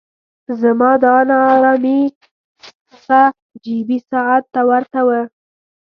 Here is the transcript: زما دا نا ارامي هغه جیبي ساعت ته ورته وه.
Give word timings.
زما 0.61 0.91
دا 1.03 1.15
نا 1.29 1.37
ارامي 1.55 1.99
هغه 3.03 3.21
جیبي 3.63 3.97
ساعت 4.09 4.43
ته 4.53 4.61
ورته 4.69 4.99
وه. 5.07 5.21